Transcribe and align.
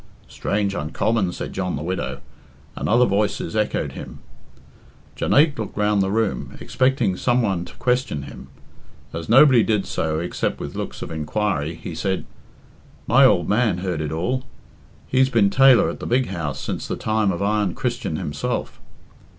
"Strange 0.27 0.73
uncommon," 0.73 1.31
said 1.31 1.53
John 1.53 1.75
the 1.75 1.83
Widow, 1.83 2.21
and 2.75 2.89
other 2.89 3.05
voices 3.05 3.55
echoed 3.55 3.91
him. 3.91 4.17
Jonaique 5.15 5.59
looked 5.59 5.77
round 5.77 6.01
the 6.01 6.09
room, 6.09 6.57
expecting 6.59 7.15
some 7.15 7.43
one 7.43 7.65
to 7.65 7.75
question 7.75 8.23
him. 8.23 8.47
As 9.13 9.29
nobody 9.29 9.61
did 9.61 9.85
so, 9.85 10.17
except 10.19 10.59
with 10.59 10.73
looks 10.73 11.03
of 11.03 11.11
inquiry, 11.11 11.75
he 11.75 11.93
said, 11.93 12.25
"My 13.05 13.25
ould 13.27 13.47
man 13.47 13.77
heard 13.77 14.01
it 14.01 14.11
all. 14.11 14.43
He's 15.05 15.29
been 15.29 15.51
tailor 15.51 15.87
at 15.91 15.99
the 15.99 16.07
big 16.07 16.29
house 16.29 16.59
since 16.59 16.87
the 16.87 16.95
time 16.95 17.31
of 17.31 17.43
Iron 17.43 17.75
Christian 17.75 18.15
himself." 18.15 18.81